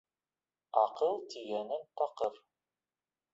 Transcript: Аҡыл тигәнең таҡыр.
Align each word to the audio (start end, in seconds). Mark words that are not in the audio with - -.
Аҡыл 0.83 1.19
тигәнең 1.33 1.85
таҡыр. 2.01 2.41